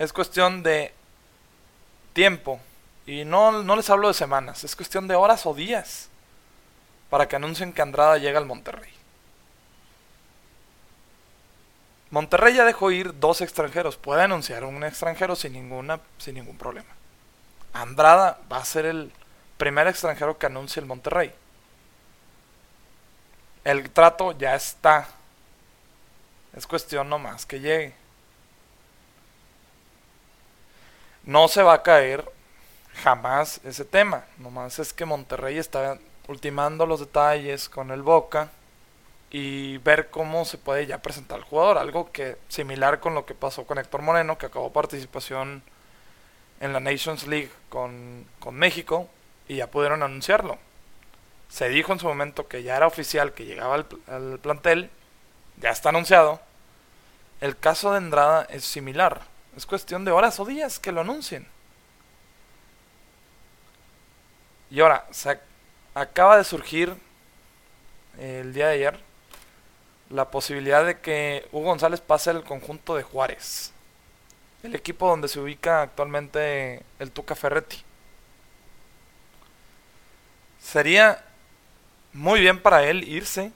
Es 0.00 0.12
cuestión 0.12 0.64
de 0.64 0.92
tiempo. 2.12 2.58
Y 3.06 3.24
no, 3.24 3.62
no 3.62 3.76
les 3.76 3.88
hablo 3.88 4.08
de 4.08 4.14
semanas, 4.14 4.64
es 4.64 4.74
cuestión 4.74 5.06
de 5.06 5.14
horas 5.14 5.46
o 5.46 5.54
días 5.54 6.08
para 7.08 7.28
que 7.28 7.36
anuncien 7.36 7.72
que 7.72 7.80
Andrada 7.80 8.18
llega 8.18 8.40
al 8.40 8.46
Monterrey. 8.46 8.92
Monterrey 12.10 12.52
ya 12.52 12.64
dejó 12.64 12.90
ir 12.90 13.20
dos 13.20 13.42
extranjeros. 13.42 13.96
Puede 13.96 14.22
anunciar 14.22 14.64
un 14.64 14.82
extranjero 14.82 15.36
sin, 15.36 15.52
ninguna, 15.52 16.00
sin 16.18 16.34
ningún 16.34 16.58
problema. 16.58 16.90
Andrada 17.72 18.40
va 18.50 18.56
a 18.56 18.64
ser 18.64 18.86
el 18.86 19.12
primer 19.56 19.86
extranjero 19.86 20.38
que 20.38 20.46
anuncie 20.46 20.80
el 20.80 20.86
Monterrey. 20.86 21.32
El 23.64 23.90
trato 23.90 24.32
ya 24.32 24.54
está. 24.54 25.08
Es 26.54 26.66
cuestión 26.66 27.08
nomás 27.08 27.46
que 27.46 27.60
llegue. 27.60 27.94
No 31.24 31.48
se 31.48 31.62
va 31.62 31.74
a 31.74 31.82
caer 31.82 32.30
jamás 33.02 33.60
ese 33.64 33.84
tema. 33.84 34.24
Nomás 34.38 34.78
es 34.78 34.92
que 34.92 35.04
Monterrey 35.04 35.58
está 35.58 35.98
ultimando 36.28 36.86
los 36.86 37.00
detalles 37.00 37.68
con 37.68 37.90
el 37.90 38.02
Boca 38.02 38.50
y 39.30 39.78
ver 39.78 40.10
cómo 40.10 40.44
se 40.44 40.58
puede 40.58 40.86
ya 40.86 41.00
presentar 41.00 41.38
el 41.38 41.44
jugador. 41.44 41.78
Algo 41.78 42.12
que 42.12 42.36
similar 42.48 43.00
con 43.00 43.14
lo 43.14 43.24
que 43.24 43.34
pasó 43.34 43.66
con 43.66 43.78
Héctor 43.78 44.02
Moreno, 44.02 44.38
que 44.38 44.46
acabó 44.46 44.72
participación 44.72 45.62
en 46.60 46.72
la 46.72 46.80
Nations 46.80 47.26
League 47.26 47.50
con, 47.68 48.26
con 48.38 48.54
México 48.54 49.08
y 49.48 49.56
ya 49.56 49.70
pudieron 49.70 50.02
anunciarlo. 50.02 50.58
Se 51.48 51.68
dijo 51.68 51.92
en 51.92 52.00
su 52.00 52.06
momento 52.06 52.48
que 52.48 52.62
ya 52.62 52.76
era 52.76 52.86
oficial 52.86 53.32
que 53.32 53.44
llegaba 53.44 53.74
al, 53.74 54.38
plantel, 54.40 54.90
ya 55.58 55.70
está 55.70 55.90
anunciado. 55.90 56.40
El 57.40 57.56
caso 57.56 57.92
de 57.92 57.98
Andrada 57.98 58.46
es 58.50 58.64
similar. 58.64 59.22
Es 59.56 59.66
cuestión 59.66 60.04
de 60.04 60.10
horas 60.10 60.40
o 60.40 60.44
días 60.44 60.78
que 60.78 60.92
lo 60.92 61.02
anuncien. 61.02 61.46
Y 64.70 64.80
ahora, 64.80 65.06
se 65.10 65.38
acaba 65.94 66.36
de 66.36 66.44
surgir 66.44 66.96
el 68.18 68.52
día 68.52 68.68
de 68.68 68.74
ayer 68.74 69.00
la 70.10 70.30
posibilidad 70.30 70.84
de 70.84 71.00
que 71.00 71.48
Hugo 71.52 71.66
González 71.66 72.00
pase 72.00 72.30
al 72.30 72.44
conjunto 72.44 72.94
de 72.94 73.02
Juárez, 73.02 73.72
el 74.62 74.74
equipo 74.74 75.08
donde 75.08 75.28
se 75.28 75.40
ubica 75.40 75.82
actualmente 75.82 76.82
el 76.98 77.10
Tuca 77.10 77.34
Ferretti. 77.34 77.82
Sería 80.64 81.22
muy 82.14 82.40
bien 82.40 82.60
para 82.60 82.84
él 82.84 83.06
irse, 83.06 83.52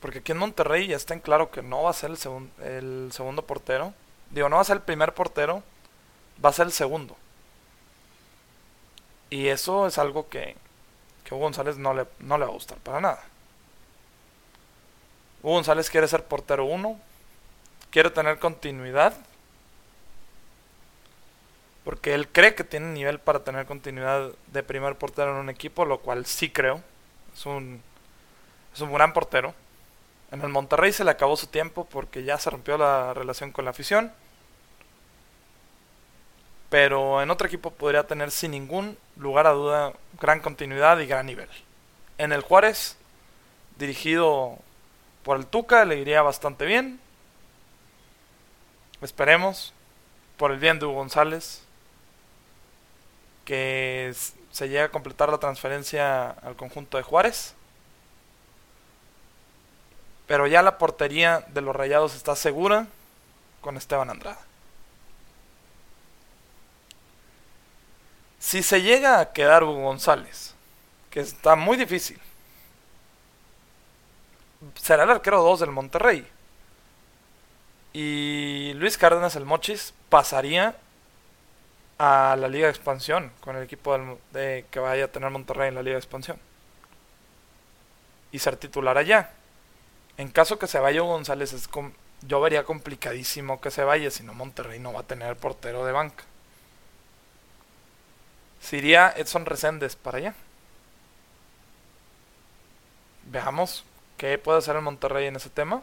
porque 0.00 0.18
aquí 0.18 0.32
en 0.32 0.38
Monterrey 0.38 0.86
ya 0.86 0.96
está 0.96 1.14
en 1.14 1.20
claro 1.20 1.50
que 1.50 1.62
no 1.62 1.84
va 1.84 1.90
a 1.90 1.94
ser 1.94 2.10
el, 2.10 2.18
el 2.62 3.10
segundo 3.12 3.42
portero. 3.42 3.94
Digo, 4.30 4.48
no 4.48 4.56
va 4.56 4.62
a 4.62 4.66
ser 4.66 4.76
el 4.76 4.82
primer 4.82 5.14
portero, 5.14 5.62
va 6.44 6.50
a 6.50 6.52
ser 6.52 6.66
el 6.66 6.72
segundo. 6.72 7.16
Y 9.30 9.48
eso 9.48 9.86
es 9.86 9.98
algo 9.98 10.28
que, 10.28 10.56
que 11.24 11.34
Hugo 11.34 11.44
González 11.44 11.78
no 11.78 11.94
le, 11.94 12.06
no 12.20 12.36
le 12.36 12.44
va 12.44 12.50
a 12.50 12.54
gustar 12.54 12.78
para 12.78 13.00
nada. 13.00 13.24
Hugo 15.42 15.54
González 15.54 15.88
quiere 15.88 16.06
ser 16.06 16.22
portero 16.24 16.66
uno, 16.66 17.00
quiere 17.90 18.10
tener 18.10 18.38
continuidad. 18.38 19.16
Porque 22.06 22.14
él 22.14 22.28
cree 22.28 22.54
que 22.54 22.62
tiene 22.62 22.86
nivel 22.92 23.18
para 23.18 23.40
tener 23.40 23.66
continuidad 23.66 24.30
de 24.52 24.62
primer 24.62 24.94
portero 24.94 25.32
en 25.32 25.38
un 25.38 25.50
equipo, 25.50 25.84
lo 25.84 25.98
cual 25.98 26.24
sí 26.24 26.50
creo. 26.50 26.80
Es 27.34 27.44
un, 27.46 27.82
es 28.72 28.80
un 28.80 28.92
gran 28.92 29.12
portero. 29.12 29.52
En 30.30 30.40
el 30.42 30.48
Monterrey 30.50 30.92
se 30.92 31.02
le 31.02 31.10
acabó 31.10 31.36
su 31.36 31.48
tiempo 31.48 31.84
porque 31.84 32.22
ya 32.22 32.38
se 32.38 32.48
rompió 32.48 32.78
la 32.78 33.12
relación 33.12 33.50
con 33.50 33.64
la 33.64 33.72
afición. 33.72 34.12
Pero 36.70 37.20
en 37.22 37.30
otro 37.32 37.48
equipo 37.48 37.72
podría 37.72 38.06
tener 38.06 38.30
sin 38.30 38.52
ningún 38.52 38.96
lugar 39.16 39.48
a 39.48 39.50
duda 39.50 39.92
gran 40.20 40.38
continuidad 40.38 41.00
y 41.00 41.06
gran 41.06 41.26
nivel. 41.26 41.48
En 42.18 42.30
el 42.30 42.42
Juárez, 42.42 42.96
dirigido 43.80 44.60
por 45.24 45.38
el 45.38 45.46
Tuca, 45.46 45.84
le 45.84 45.98
iría 45.98 46.22
bastante 46.22 46.66
bien. 46.66 47.00
Esperemos, 49.02 49.74
por 50.36 50.52
el 50.52 50.60
bien 50.60 50.78
de 50.78 50.86
Hugo 50.86 50.94
González, 50.94 51.65
que 53.46 54.14
se 54.50 54.68
llegue 54.68 54.82
a 54.82 54.90
completar 54.90 55.30
la 55.30 55.38
transferencia 55.38 56.28
al 56.28 56.56
conjunto 56.56 56.98
de 56.98 57.02
Juárez. 57.02 57.54
Pero 60.26 60.46
ya 60.46 60.60
la 60.60 60.76
portería 60.76 61.46
de 61.48 61.62
los 61.62 61.74
Rayados 61.74 62.14
está 62.14 62.36
segura 62.36 62.88
con 63.62 63.78
Esteban 63.78 64.10
Andrada. 64.10 64.40
Si 68.38 68.62
se 68.62 68.82
llega 68.82 69.20
a 69.20 69.32
quedar 69.32 69.64
Hugo 69.64 69.82
González, 69.82 70.54
que 71.10 71.20
está 71.20 71.56
muy 71.56 71.76
difícil, 71.76 72.20
será 74.74 75.04
el 75.04 75.10
arquero 75.10 75.42
2 75.42 75.60
del 75.60 75.70
Monterrey. 75.70 76.26
Y 77.92 78.72
Luis 78.74 78.98
Cárdenas, 78.98 79.36
el 79.36 79.44
Mochis, 79.44 79.94
pasaría 80.08 80.76
a 81.98 82.36
la 82.38 82.48
Liga 82.48 82.66
de 82.66 82.72
Expansión 82.72 83.32
con 83.40 83.56
el 83.56 83.62
equipo 83.62 84.18
de, 84.32 84.66
que 84.70 84.78
vaya 84.78 85.06
a 85.06 85.08
tener 85.08 85.30
Monterrey 85.30 85.68
en 85.68 85.74
la 85.74 85.82
Liga 85.82 85.94
de 85.94 86.00
Expansión. 86.00 86.38
Y 88.32 88.38
ser 88.38 88.56
titular 88.56 88.98
allá. 88.98 89.30
En 90.18 90.28
caso 90.28 90.58
que 90.58 90.66
se 90.66 90.78
vaya 90.78 91.00
González, 91.00 91.52
es 91.52 91.68
yo 92.22 92.40
vería 92.40 92.64
complicadísimo 92.64 93.60
que 93.60 93.70
se 93.70 93.84
vaya, 93.84 94.10
si 94.10 94.22
no 94.22 94.34
Monterrey 94.34 94.78
no 94.80 94.92
va 94.92 95.00
a 95.00 95.04
tener 95.04 95.36
portero 95.36 95.84
de 95.84 95.92
banca. 95.92 96.24
Se 98.60 98.78
iría 98.78 99.12
Edson 99.16 99.46
Reséndez 99.46 99.96
para 99.96 100.18
allá. 100.18 100.34
Veamos 103.24 103.84
qué 104.16 104.38
puede 104.38 104.58
hacer 104.58 104.76
el 104.76 104.82
Monterrey 104.82 105.26
en 105.26 105.36
ese 105.36 105.50
tema. 105.50 105.82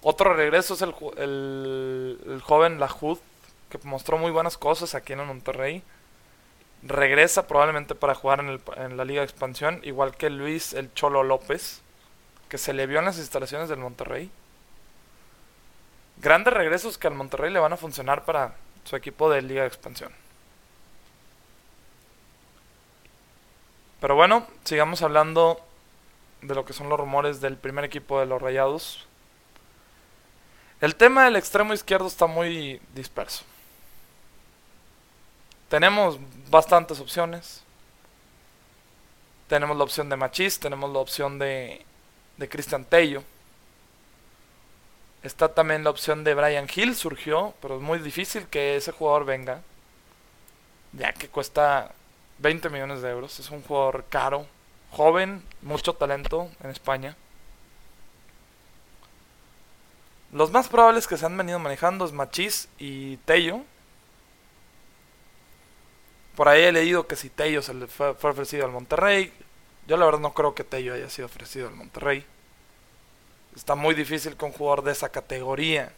Otro 0.00 0.32
regreso 0.32 0.74
es 0.74 0.82
el, 0.82 0.94
el, 1.16 2.20
el 2.26 2.40
joven 2.40 2.78
Lajud, 2.78 3.18
que 3.68 3.78
mostró 3.84 4.18
muy 4.18 4.30
buenas 4.30 4.56
cosas 4.58 4.94
aquí 4.94 5.12
en 5.12 5.20
el 5.20 5.26
Monterrey. 5.26 5.82
Regresa 6.82 7.46
probablemente 7.46 7.94
para 7.94 8.14
jugar 8.14 8.40
en, 8.40 8.96
la 8.96 9.04
Liga 9.04 9.20
de 9.20 9.26
Expansión, 9.26 9.80
igual 9.82 10.16
que 10.16 10.30
Luis 10.30 10.72
el 10.72 10.92
Cholo 10.94 11.22
López 11.22 11.82
que 12.48 12.58
se 12.58 12.72
le 12.72 12.86
vio 12.86 12.98
en 12.98 13.04
las 13.04 13.18
instalaciones 13.18 13.68
del 13.68 13.78
Monterrey. 13.78 14.30
Grandes 16.16 16.54
regresos 16.54 16.98
que 16.98 17.06
al 17.06 17.14
Monterrey 17.14 17.52
le 17.52 17.60
van 17.60 17.72
a 17.72 17.76
funcionar 17.76 18.24
para 18.24 18.54
su 18.84 18.96
equipo 18.96 19.30
de 19.30 19.42
Liga 19.42 19.62
de 19.62 19.68
Expansión. 19.68 20.12
Pero 24.00 24.14
bueno, 24.14 24.46
sigamos 24.64 25.02
hablando 25.02 25.60
de 26.40 26.54
lo 26.54 26.64
que 26.64 26.72
son 26.72 26.88
los 26.88 26.98
rumores 26.98 27.40
del 27.40 27.56
primer 27.56 27.84
equipo 27.84 28.18
de 28.20 28.26
los 28.26 28.40
Rayados. 28.40 29.06
El 30.80 30.94
tema 30.94 31.24
del 31.24 31.36
extremo 31.36 31.74
izquierdo 31.74 32.06
está 32.06 32.26
muy 32.26 32.80
disperso. 32.94 33.44
Tenemos 35.68 36.18
bastantes 36.50 37.00
opciones. 37.00 37.62
Tenemos 39.48 39.76
la 39.76 39.84
opción 39.84 40.08
de 40.08 40.16
Machis, 40.16 40.60
tenemos 40.60 40.92
la 40.92 40.98
opción 40.98 41.38
de 41.38 41.84
de 42.38 42.48
Cristian 42.48 42.84
Tello. 42.84 43.22
Está 45.22 45.52
también 45.52 45.84
la 45.84 45.90
opción 45.90 46.24
de 46.24 46.34
Brian 46.34 46.68
Hill, 46.74 46.94
surgió, 46.94 47.52
pero 47.60 47.76
es 47.76 47.82
muy 47.82 47.98
difícil 47.98 48.46
que 48.46 48.76
ese 48.76 48.92
jugador 48.92 49.26
venga, 49.26 49.62
ya 50.92 51.12
que 51.12 51.28
cuesta 51.28 51.92
20 52.38 52.70
millones 52.70 53.02
de 53.02 53.10
euros. 53.10 53.38
Es 53.40 53.50
un 53.50 53.62
jugador 53.62 54.04
caro, 54.08 54.46
joven, 54.92 55.42
mucho 55.60 55.92
talento 55.92 56.48
en 56.62 56.70
España. 56.70 57.16
Los 60.32 60.52
más 60.52 60.68
probables 60.68 61.06
que 61.06 61.16
se 61.16 61.26
han 61.26 61.36
venido 61.36 61.58
manejando 61.58 62.04
es 62.04 62.12
Machis 62.12 62.68
y 62.78 63.16
Tello. 63.18 63.62
Por 66.38 66.48
ahí 66.48 66.62
he 66.62 66.70
leído 66.70 67.08
que 67.08 67.16
si 67.16 67.30
Tello 67.30 67.62
se 67.62 67.74
le 67.74 67.88
fue, 67.88 68.14
fue 68.14 68.30
ofrecido 68.30 68.64
al 68.64 68.70
Monterrey, 68.70 69.32
yo 69.88 69.96
la 69.96 70.04
verdad 70.04 70.20
no 70.20 70.34
creo 70.34 70.54
que 70.54 70.62
Tello 70.62 70.94
haya 70.94 71.10
sido 71.10 71.26
ofrecido 71.26 71.66
al 71.66 71.74
Monterrey. 71.74 72.24
Está 73.56 73.74
muy 73.74 73.92
difícil 73.92 74.36
que 74.36 74.44
un 74.44 74.52
jugador 74.52 74.84
de 74.84 74.92
esa 74.92 75.08
categoría 75.08 75.92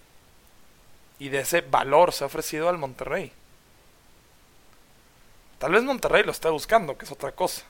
y 1.19 1.29
de 1.29 1.41
ese 1.41 1.61
valor 1.61 2.15
se 2.15 2.25
ha 2.25 2.27
ofrecido 2.27 2.71
al 2.71 2.79
Monterrey. 2.79 3.31
Tal 5.59 5.73
vez 5.73 5.83
Monterrey 5.83 6.25
lo 6.25 6.33
esté 6.33 6.49
buscando, 6.49 6.97
que 6.97 7.05
es 7.05 7.13
otra 7.13 7.33
cosa. 7.33 7.63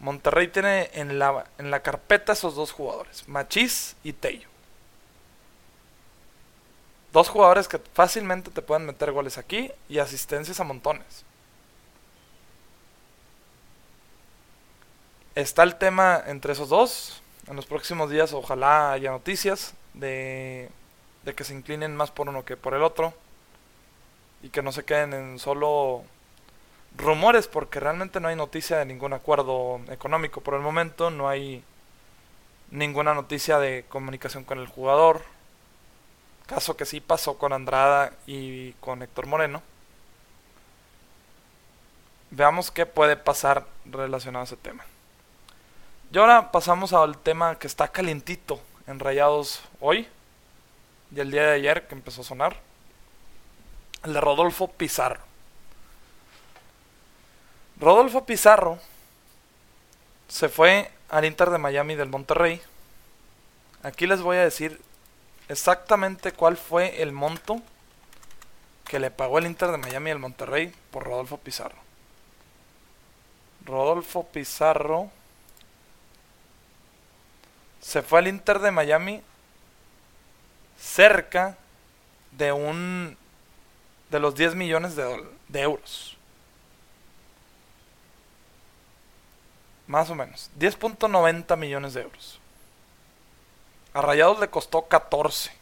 Monterrey 0.00 0.48
tiene 0.48 0.88
en 0.94 1.18
la, 1.18 1.44
en 1.58 1.70
la 1.70 1.82
carpeta 1.82 2.32
esos 2.32 2.54
dos 2.54 2.72
jugadores, 2.72 3.28
Machís 3.28 3.96
y 4.02 4.14
Tello. 4.14 4.53
Dos 7.14 7.28
jugadores 7.28 7.68
que 7.68 7.78
fácilmente 7.78 8.50
te 8.50 8.60
pueden 8.60 8.86
meter 8.86 9.12
goles 9.12 9.38
aquí 9.38 9.70
y 9.88 10.00
asistencias 10.00 10.58
a 10.58 10.64
montones. 10.64 11.24
Está 15.36 15.62
el 15.62 15.76
tema 15.76 16.20
entre 16.26 16.54
esos 16.54 16.70
dos. 16.70 17.22
En 17.46 17.54
los 17.54 17.66
próximos 17.66 18.10
días 18.10 18.32
ojalá 18.32 18.90
haya 18.90 19.12
noticias 19.12 19.74
de, 19.92 20.68
de 21.22 21.34
que 21.34 21.44
se 21.44 21.54
inclinen 21.54 21.94
más 21.94 22.10
por 22.10 22.28
uno 22.28 22.44
que 22.44 22.56
por 22.56 22.74
el 22.74 22.82
otro. 22.82 23.14
Y 24.42 24.48
que 24.48 24.62
no 24.62 24.72
se 24.72 24.84
queden 24.84 25.14
en 25.14 25.38
solo 25.38 26.02
rumores 26.98 27.46
porque 27.46 27.78
realmente 27.78 28.18
no 28.18 28.26
hay 28.26 28.34
noticia 28.34 28.78
de 28.78 28.86
ningún 28.86 29.12
acuerdo 29.12 29.80
económico 29.88 30.40
por 30.40 30.54
el 30.54 30.62
momento. 30.62 31.12
No 31.12 31.28
hay 31.28 31.62
ninguna 32.72 33.14
noticia 33.14 33.60
de 33.60 33.84
comunicación 33.88 34.42
con 34.42 34.58
el 34.58 34.66
jugador. 34.66 35.22
Caso 36.46 36.76
que 36.76 36.84
sí 36.84 37.00
pasó 37.00 37.38
con 37.38 37.52
Andrada 37.52 38.12
y 38.26 38.72
con 38.74 39.02
Héctor 39.02 39.26
Moreno. 39.26 39.62
Veamos 42.30 42.70
qué 42.70 42.84
puede 42.84 43.16
pasar 43.16 43.66
relacionado 43.86 44.42
a 44.42 44.46
ese 44.46 44.56
tema. 44.56 44.84
Y 46.12 46.18
ahora 46.18 46.52
pasamos 46.52 46.92
al 46.92 47.16
tema 47.16 47.58
que 47.58 47.66
está 47.66 47.88
calientito 47.88 48.60
en 48.86 49.00
Rayados 49.00 49.62
hoy 49.80 50.06
y 51.14 51.20
el 51.20 51.30
día 51.30 51.44
de 51.44 51.54
ayer 51.54 51.86
que 51.86 51.94
empezó 51.94 52.20
a 52.20 52.24
sonar. 52.24 52.56
El 54.02 54.12
de 54.12 54.20
Rodolfo 54.20 54.68
Pizarro. 54.68 55.20
Rodolfo 57.80 58.26
Pizarro 58.26 58.78
se 60.28 60.48
fue 60.48 60.90
al 61.08 61.24
Inter 61.24 61.50
de 61.50 61.58
Miami 61.58 61.94
del 61.94 62.10
Monterrey. 62.10 62.60
Aquí 63.82 64.06
les 64.06 64.20
voy 64.20 64.36
a 64.36 64.44
decir 64.44 64.80
exactamente 65.48 66.32
cuál 66.32 66.56
fue 66.56 67.02
el 67.02 67.12
monto 67.12 67.60
que 68.84 68.98
le 68.98 69.10
pagó 69.10 69.38
el 69.38 69.46
Inter 69.46 69.70
de 69.70 69.78
Miami 69.78 70.10
al 70.10 70.18
Monterrey 70.18 70.72
por 70.90 71.04
Rodolfo 71.04 71.38
Pizarro. 71.38 71.78
Rodolfo 73.64 74.26
Pizarro 74.26 75.10
se 77.80 78.02
fue 78.02 78.18
al 78.18 78.28
Inter 78.28 78.58
de 78.58 78.70
Miami 78.70 79.22
cerca 80.78 81.56
de 82.32 82.52
un 82.52 83.16
de 84.10 84.20
los 84.20 84.34
10 84.34 84.54
millones 84.54 84.96
de, 84.96 85.24
de 85.48 85.60
euros. 85.60 86.16
Más 89.86 90.08
o 90.10 90.14
menos. 90.14 90.50
10.90 90.58 91.56
millones 91.56 91.94
de 91.94 92.02
euros. 92.02 92.40
A 93.94 94.02
Rayados 94.02 94.40
le 94.40 94.50
costó 94.50 94.82
14. 94.82 95.52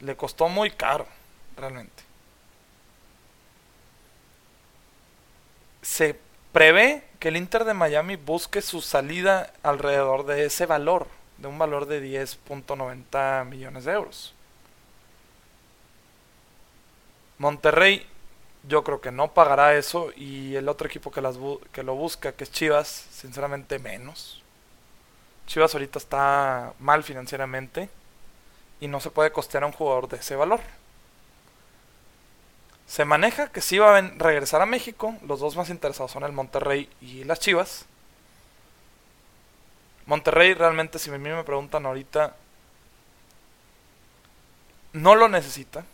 Le 0.00 0.16
costó 0.16 0.48
muy 0.48 0.70
caro, 0.70 1.06
realmente. 1.56 2.02
Se 5.82 6.18
prevé 6.52 7.04
que 7.20 7.28
el 7.28 7.36
Inter 7.36 7.64
de 7.64 7.74
Miami 7.74 8.16
busque 8.16 8.60
su 8.60 8.80
salida 8.80 9.52
alrededor 9.62 10.26
de 10.26 10.46
ese 10.46 10.66
valor, 10.66 11.06
de 11.38 11.48
un 11.48 11.58
valor 11.58 11.86
de 11.86 12.02
10.90 12.02 13.44
millones 13.46 13.84
de 13.84 13.92
euros. 13.92 14.34
Monterrey 17.38 18.06
yo 18.68 18.84
creo 18.84 19.00
que 19.00 19.10
no 19.10 19.32
pagará 19.32 19.74
eso 19.76 20.10
y 20.14 20.54
el 20.56 20.68
otro 20.68 20.86
equipo 20.86 21.10
que, 21.10 21.22
lo 21.22 21.94
busca, 21.94 22.32
que 22.32 22.44
es 22.44 22.52
Chivas, 22.52 22.88
sinceramente 23.10 23.78
menos. 23.78 24.39
Chivas 25.50 25.74
ahorita 25.74 25.98
está 25.98 26.74
mal 26.78 27.02
financieramente 27.02 27.90
y 28.80 28.86
no 28.86 29.00
se 29.00 29.10
puede 29.10 29.32
costear 29.32 29.64
a 29.64 29.66
un 29.66 29.72
jugador 29.72 30.08
de 30.08 30.18
ese 30.18 30.36
valor. 30.36 30.60
Se 32.86 33.04
maneja 33.04 33.50
que 33.50 33.60
sí 33.60 33.76
va 33.76 33.98
a 33.98 34.00
regresar 34.00 34.62
a 34.62 34.66
México. 34.66 35.16
Los 35.26 35.40
dos 35.40 35.56
más 35.56 35.68
interesados 35.68 36.12
son 36.12 36.22
el 36.22 36.30
Monterrey 36.30 36.88
y 37.00 37.24
las 37.24 37.40
Chivas. 37.40 37.86
Monterrey 40.06 40.54
realmente, 40.54 41.00
si 41.00 41.10
a 41.10 41.18
mí 41.18 41.28
me 41.28 41.42
preguntan 41.42 41.84
ahorita, 41.84 42.36
no 44.92 45.16
lo 45.16 45.28
necesita. 45.28 45.84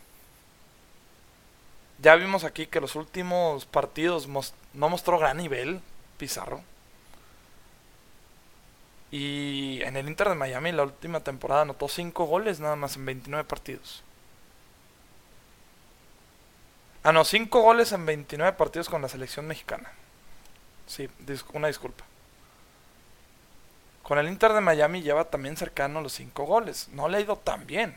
Ya 1.97 2.15
vimos 2.15 2.43
aquí 2.43 2.67
que 2.67 2.79
los 2.79 2.95
últimos 2.95 3.65
partidos 3.65 4.27
no 4.27 4.89
mostró 4.89 5.17
gran 5.17 5.37
nivel 5.37 5.81
Pizarro. 6.19 6.61
Y 9.11 9.81
en 9.83 9.95
el 9.95 10.07
Inter 10.07 10.29
de 10.29 10.35
Miami 10.35 10.71
la 10.71 10.83
última 10.83 11.21
temporada 11.21 11.61
anotó 11.61 11.87
5 11.87 12.25
goles 12.25 12.59
nada 12.59 12.75
más 12.75 12.97
en 12.97 13.05
29 13.05 13.45
partidos. 13.45 14.03
Ah, 17.03 17.13
no, 17.13 17.23
5 17.23 17.61
goles 17.61 17.93
en 17.93 18.05
29 18.05 18.57
partidos 18.57 18.89
con 18.89 19.01
la 19.01 19.07
selección 19.07 19.47
mexicana. 19.47 19.91
Sí, 20.87 21.09
una 21.53 21.67
disculpa. 21.67 22.03
Con 24.03 24.17
el 24.17 24.27
Inter 24.27 24.53
de 24.53 24.61
Miami 24.61 25.01
lleva 25.01 25.25
también 25.25 25.57
cercano 25.57 26.01
los 26.01 26.13
5 26.13 26.43
goles. 26.45 26.89
No 26.89 27.07
le 27.07 27.17
ha 27.17 27.21
ido 27.21 27.37
tan 27.37 27.65
bien. 27.65 27.95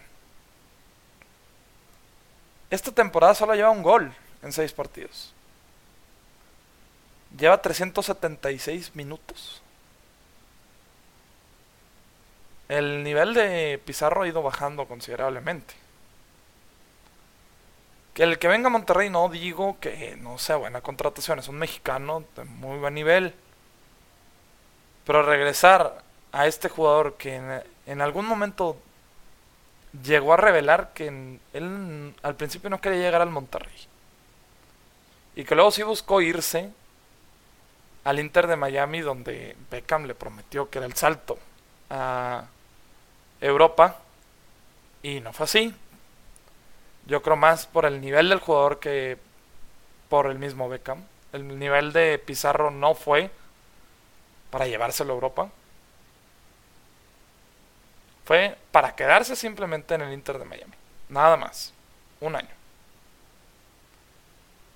Esta 2.70 2.92
temporada 2.92 3.34
solo 3.34 3.54
lleva 3.54 3.70
un 3.70 3.82
gol 3.82 4.14
en 4.42 4.52
6 4.52 4.72
partidos. 4.72 5.32
Lleva 7.36 7.60
376 7.60 8.94
minutos. 8.94 9.62
El 12.70 13.02
nivel 13.02 13.34
de 13.34 13.80
Pizarro 13.84 14.22
ha 14.22 14.28
ido 14.28 14.44
bajando 14.44 14.86
considerablemente. 14.86 15.74
Que 18.14 18.22
el 18.22 18.38
que 18.38 18.46
venga 18.46 18.68
a 18.68 18.70
Monterrey 18.70 19.10
no 19.10 19.28
digo 19.28 19.78
que 19.80 20.16
no 20.20 20.38
sea 20.38 20.54
buena 20.54 20.80
contratación, 20.80 21.40
es 21.40 21.48
un 21.48 21.58
mexicano 21.58 22.22
de 22.36 22.44
muy 22.44 22.78
buen 22.78 22.94
nivel. 22.94 23.34
Pero 25.04 25.24
regresar 25.24 26.00
a 26.30 26.46
este 26.46 26.68
jugador 26.68 27.16
que 27.16 27.64
en, 27.86 28.00
algún 28.00 28.26
momento 28.26 28.76
llegó 30.04 30.34
a 30.34 30.36
revelar 30.36 30.92
que 30.94 31.08
él 31.52 32.14
al 32.22 32.36
principio 32.36 32.70
no 32.70 32.80
quería 32.80 33.00
llegar 33.00 33.22
al 33.22 33.30
Monterrey. 33.30 33.88
Y 35.34 35.42
que 35.42 35.56
luego 35.56 35.72
sí 35.72 35.82
buscó 35.82 36.20
irse 36.20 36.70
al 38.04 38.20
Inter 38.20 38.46
de 38.46 38.54
Miami 38.54 39.00
donde 39.00 39.56
Beckham 39.72 40.04
le 40.04 40.14
prometió 40.14 40.70
que 40.70 40.78
era 40.78 40.86
el 40.86 40.94
salto 40.94 41.36
a 41.90 42.44
Europa 43.40 43.96
y 45.02 45.20
no 45.20 45.32
fue 45.32 45.44
así. 45.44 45.74
Yo 47.06 47.22
creo 47.22 47.36
más 47.36 47.66
por 47.66 47.86
el 47.86 48.00
nivel 48.00 48.28
del 48.28 48.40
jugador 48.40 48.78
que 48.78 49.18
por 50.08 50.26
el 50.26 50.38
mismo 50.38 50.68
Beckham. 50.68 51.02
El 51.32 51.58
nivel 51.58 51.92
de 51.92 52.18
Pizarro 52.18 52.70
no 52.70 52.94
fue 52.94 53.30
para 54.50 54.66
llevárselo 54.66 55.12
a 55.12 55.14
Europa. 55.14 55.50
Fue 58.24 58.56
para 58.70 58.94
quedarse 58.94 59.34
simplemente 59.34 59.94
en 59.94 60.02
el 60.02 60.12
Inter 60.12 60.38
de 60.38 60.44
Miami. 60.44 60.74
Nada 61.08 61.36
más. 61.36 61.72
Un 62.20 62.36
año. 62.36 62.48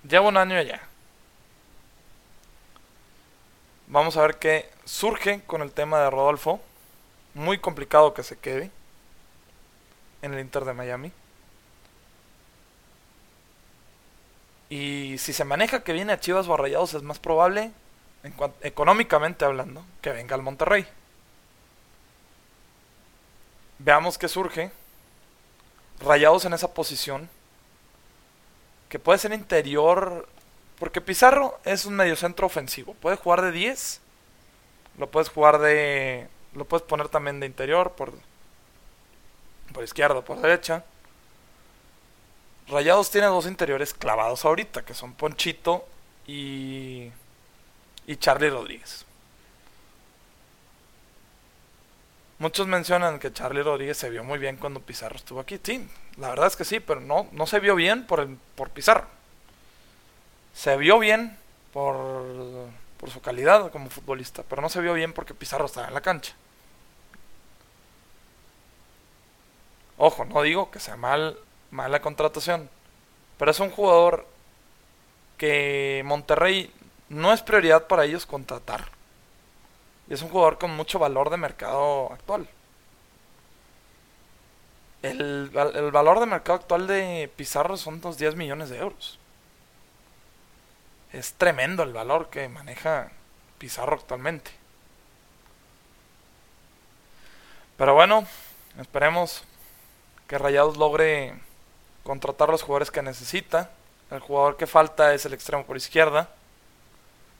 Lleva 0.08 0.28
un 0.28 0.36
año 0.36 0.56
allá. 0.56 0.80
Vamos 3.86 4.16
a 4.16 4.22
ver 4.22 4.38
qué 4.38 4.70
surge 4.84 5.42
con 5.46 5.62
el 5.62 5.72
tema 5.72 6.00
de 6.00 6.10
Rodolfo 6.10 6.60
muy 7.34 7.58
complicado 7.58 8.14
que 8.14 8.22
se 8.22 8.38
quede 8.38 8.70
en 10.22 10.32
el 10.32 10.40
Inter 10.40 10.64
de 10.64 10.72
Miami. 10.72 11.12
Y 14.70 15.18
si 15.18 15.32
se 15.32 15.44
maneja 15.44 15.84
que 15.84 15.92
viene 15.92 16.12
a 16.12 16.20
Chivas 16.20 16.48
o 16.48 16.54
a 16.54 16.56
Rayados, 16.56 16.94
es 16.94 17.02
más 17.02 17.18
probable, 17.18 17.70
en 18.22 18.34
económicamente 18.62 19.44
hablando, 19.44 19.84
que 20.00 20.10
venga 20.10 20.34
al 20.34 20.42
Monterrey. 20.42 20.86
Veamos 23.78 24.16
qué 24.16 24.28
surge. 24.28 24.70
Rayados 26.00 26.44
en 26.44 26.54
esa 26.54 26.72
posición. 26.72 27.28
Que 28.88 28.98
puede 28.98 29.18
ser 29.18 29.32
interior. 29.32 30.28
Porque 30.78 31.00
Pizarro 31.00 31.58
es 31.64 31.84
un 31.84 31.94
mediocentro 31.94 32.46
ofensivo. 32.46 32.94
Puede 32.94 33.16
jugar 33.16 33.42
de 33.42 33.52
10. 33.52 34.00
Lo 34.98 35.10
puedes 35.10 35.28
jugar 35.28 35.58
de 35.58 36.28
lo 36.54 36.64
puedes 36.64 36.86
poner 36.86 37.08
también 37.08 37.40
de 37.40 37.46
interior, 37.46 37.92
por, 37.92 38.12
por 39.72 39.84
izquierda 39.84 40.22
por 40.22 40.40
derecha. 40.40 40.84
Rayados 42.68 43.10
tiene 43.10 43.26
dos 43.26 43.46
interiores 43.46 43.92
clavados 43.92 44.44
ahorita, 44.44 44.84
que 44.84 44.94
son 44.94 45.12
Ponchito 45.12 45.86
y, 46.26 47.10
y 48.06 48.16
Charlie 48.16 48.50
Rodríguez. 48.50 49.04
Muchos 52.38 52.66
mencionan 52.66 53.18
que 53.18 53.32
Charlie 53.32 53.62
Rodríguez 53.62 53.96
se 53.96 54.10
vio 54.10 54.24
muy 54.24 54.38
bien 54.38 54.56
cuando 54.56 54.80
Pizarro 54.80 55.16
estuvo 55.16 55.40
aquí. 55.40 55.60
Sí, 55.62 55.88
la 56.16 56.30
verdad 56.30 56.48
es 56.48 56.56
que 56.56 56.64
sí, 56.64 56.80
pero 56.80 57.00
no, 57.00 57.28
no 57.32 57.46
se 57.46 57.60
vio 57.60 57.74
bien 57.74 58.06
por, 58.06 58.20
el, 58.20 58.36
por 58.54 58.70
Pizarro. 58.70 59.06
Se 60.52 60.76
vio 60.76 60.98
bien 60.98 61.36
por, 61.72 62.24
por 62.98 63.10
su 63.10 63.20
calidad 63.20 63.70
como 63.70 63.90
futbolista, 63.90 64.42
pero 64.42 64.62
no 64.62 64.68
se 64.68 64.80
vio 64.80 64.94
bien 64.94 65.12
porque 65.12 65.34
Pizarro 65.34 65.66
estaba 65.66 65.88
en 65.88 65.94
la 65.94 66.00
cancha. 66.00 66.34
Ojo, 69.98 70.24
no 70.24 70.42
digo 70.42 70.70
que 70.70 70.80
sea 70.80 70.96
mal, 70.96 71.38
mala 71.70 72.00
contratación, 72.00 72.68
pero 73.38 73.50
es 73.50 73.60
un 73.60 73.70
jugador 73.70 74.26
que 75.38 76.02
Monterrey 76.04 76.72
no 77.08 77.32
es 77.32 77.42
prioridad 77.42 77.86
para 77.86 78.04
ellos 78.04 78.26
contratar. 78.26 78.88
Y 80.08 80.14
es 80.14 80.22
un 80.22 80.28
jugador 80.28 80.58
con 80.58 80.74
mucho 80.76 80.98
valor 80.98 81.30
de 81.30 81.36
mercado 81.36 82.12
actual. 82.12 82.48
El, 85.02 85.50
el, 85.54 85.90
valor 85.90 86.20
de 86.20 86.26
mercado 86.26 86.58
actual 86.58 86.86
de 86.86 87.30
Pizarro 87.36 87.76
son 87.76 87.94
unos 87.94 88.18
10 88.18 88.36
millones 88.36 88.70
de 88.70 88.78
euros. 88.78 89.18
Es 91.12 91.34
tremendo 91.34 91.82
el 91.82 91.92
valor 91.92 92.30
que 92.30 92.48
maneja 92.48 93.12
Pizarro 93.58 93.96
actualmente. 93.96 94.50
Pero 97.76 97.94
bueno, 97.94 98.26
esperemos 98.80 99.44
que 100.26 100.38
Rayados 100.38 100.76
logre 100.76 101.34
contratar 102.02 102.48
los 102.48 102.62
jugadores 102.62 102.90
que 102.90 103.02
necesita. 103.02 103.70
El 104.10 104.20
jugador 104.20 104.56
que 104.56 104.66
falta 104.66 105.14
es 105.14 105.24
el 105.26 105.34
extremo 105.34 105.64
por 105.64 105.76
izquierda. 105.76 106.28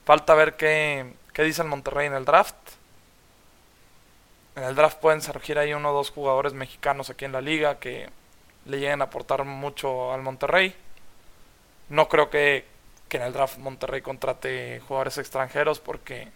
Falta 0.05 0.35
ver 0.35 0.55
qué, 0.55 1.13
qué 1.33 1.43
dice 1.43 1.61
el 1.61 1.67
Monterrey 1.67 2.07
en 2.07 2.13
el 2.13 2.25
draft. 2.25 2.55
En 4.55 4.63
el 4.63 4.75
draft 4.75 4.99
pueden 4.99 5.21
surgir 5.21 5.57
ahí 5.57 5.73
uno 5.73 5.91
o 5.91 5.93
dos 5.93 6.11
jugadores 6.11 6.53
mexicanos 6.53 7.09
aquí 7.09 7.25
en 7.25 7.31
la 7.31 7.41
liga 7.41 7.79
que 7.79 8.09
le 8.65 8.79
lleguen 8.79 9.01
a 9.01 9.05
aportar 9.05 9.43
mucho 9.43 10.13
al 10.13 10.21
Monterrey. 10.21 10.75
No 11.89 12.07
creo 12.07 12.29
que, 12.29 12.65
que 13.09 13.17
en 13.17 13.23
el 13.23 13.33
draft 13.33 13.57
Monterrey 13.57 14.01
contrate 14.01 14.81
jugadores 14.87 15.17
extranjeros 15.17 15.79
porque 15.79 16.29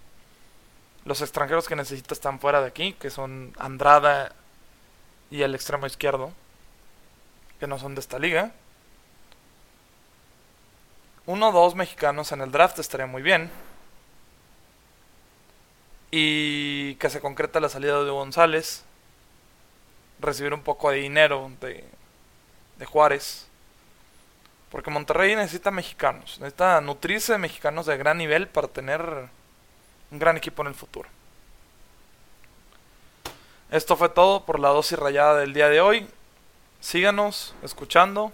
los 1.05 1.21
extranjeros 1.21 1.67
que 1.67 1.75
necesita 1.75 2.13
están 2.13 2.39
fuera 2.39 2.61
de 2.61 2.67
aquí, 2.67 2.93
que 2.93 3.09
son 3.09 3.53
Andrada 3.57 4.35
y 5.31 5.41
el 5.41 5.55
extremo 5.55 5.85
izquierdo, 5.85 6.31
que 7.59 7.67
no 7.67 7.77
son 7.77 7.95
de 7.95 8.01
esta 8.01 8.19
liga. 8.19 8.51
Uno 11.25 11.49
o 11.49 11.51
dos 11.51 11.75
mexicanos 11.75 12.31
en 12.31 12.41
el 12.41 12.51
draft 12.51 12.79
estaría 12.79 13.05
muy 13.05 13.21
bien. 13.21 13.51
Y 16.11 16.95
que 16.95 17.09
se 17.09 17.21
concreta 17.21 17.59
la 17.59 17.69
salida 17.69 18.03
de 18.03 18.09
González. 18.09 18.83
Recibir 20.19 20.53
un 20.53 20.63
poco 20.63 20.89
de 20.89 20.97
dinero 20.97 21.51
de, 21.61 21.85
de 22.77 22.85
Juárez. 22.85 23.47
Porque 24.71 24.89
Monterrey 24.89 25.35
necesita 25.35 25.69
mexicanos. 25.69 26.39
Necesita 26.39 26.81
nutrirse 26.81 27.33
de 27.33 27.37
mexicanos 27.37 27.85
de 27.85 27.97
gran 27.97 28.17
nivel 28.17 28.47
para 28.47 28.67
tener 28.67 29.29
un 30.09 30.19
gran 30.19 30.37
equipo 30.37 30.63
en 30.63 30.69
el 30.69 30.75
futuro. 30.75 31.09
Esto 33.71 33.95
fue 33.95 34.09
todo 34.09 34.45
por 34.45 34.59
la 34.59 34.69
dosis 34.69 34.97
rayada 34.97 35.39
del 35.39 35.53
día 35.53 35.69
de 35.69 35.79
hoy. 35.79 36.07
Síganos 36.79 37.53
escuchando. 37.61 38.33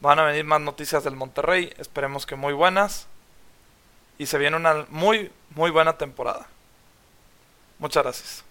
Van 0.00 0.18
a 0.18 0.24
venir 0.24 0.44
más 0.44 0.60
noticias 0.60 1.04
del 1.04 1.14
Monterrey. 1.14 1.72
Esperemos 1.78 2.26
que 2.26 2.34
muy 2.34 2.52
buenas. 2.52 3.06
Y 4.18 4.26
se 4.26 4.38
viene 4.38 4.56
una 4.56 4.86
muy, 4.88 5.30
muy 5.54 5.70
buena 5.70 5.96
temporada. 5.96 6.46
Muchas 7.78 8.02
gracias. 8.02 8.44